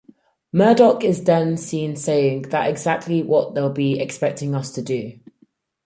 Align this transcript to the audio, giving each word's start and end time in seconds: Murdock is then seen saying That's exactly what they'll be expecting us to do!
Murdock 0.51 1.03
is 1.03 1.25
then 1.25 1.55
seen 1.57 1.95
saying 1.95 2.41
That's 2.49 2.71
exactly 2.71 3.21
what 3.21 3.53
they'll 3.53 3.69
be 3.71 3.99
expecting 3.99 4.55
us 4.55 4.71
to 4.71 4.81
do! 4.81 5.19